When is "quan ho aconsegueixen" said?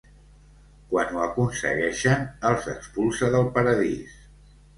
0.93-2.25